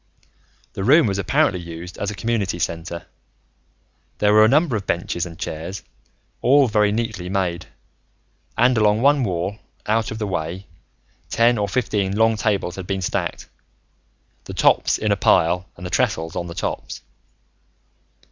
The 0.73 0.83
room 0.83 1.05
was 1.05 1.19
apparently 1.19 1.59
used 1.61 1.95
as 1.99 2.09
a 2.09 2.15
community 2.15 2.57
center. 2.57 3.05
There 4.17 4.33
were 4.33 4.43
a 4.43 4.47
number 4.49 4.75
of 4.75 4.87
benches 4.87 5.27
and 5.27 5.37
chairs, 5.37 5.83
all 6.41 6.67
very 6.67 6.91
neatly 6.91 7.29
made; 7.29 7.67
and 8.57 8.79
along 8.79 9.03
one 9.03 9.23
wall, 9.23 9.59
out 9.85 10.09
of 10.09 10.17
the 10.17 10.25
way, 10.25 10.65
ten 11.29 11.59
or 11.59 11.69
fifteen 11.69 12.15
long 12.17 12.35
tables 12.35 12.77
had 12.77 12.87
been 12.87 13.03
stacked, 13.03 13.47
the 14.45 14.55
tops 14.55 14.97
in 14.97 15.11
a 15.11 15.15
pile 15.15 15.69
and 15.77 15.85
the 15.85 15.91
trestles 15.91 16.35
on 16.35 16.47
the 16.47 16.55
tops. 16.55 17.03